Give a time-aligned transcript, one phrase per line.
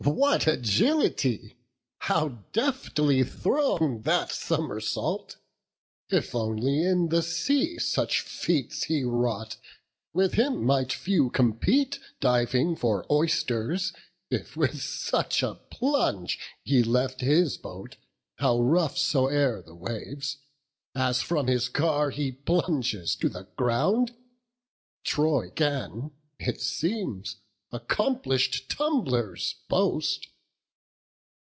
[0.03, 1.55] what agility!
[1.99, 5.37] how deftly thrown That somersault!
[6.09, 9.57] if only in the sea Such feats he wrought,
[10.11, 13.93] with him might few compete, Diving for oysters,
[14.31, 17.97] if with such a plunge He left his boat,
[18.37, 20.37] how rough soe'er the waves,
[20.95, 24.13] As from his car he plunges to the ground:
[25.03, 26.09] Troy can,
[26.39, 27.35] it seems,
[27.73, 30.27] accomplish'd tumblers boast."